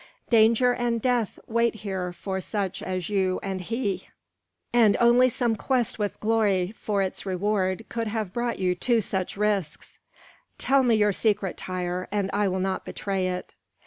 [0.31, 4.07] Danger and death wait here for such as you and he;
[4.73, 9.37] and only some quest with glory for its reward could have brought you to such
[9.37, 9.99] risks.
[10.57, 13.53] Tell me your secret, Tŷr, and I will not betray it."